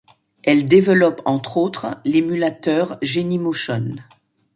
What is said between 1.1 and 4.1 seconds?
entre autres l’émulateur Genymotion.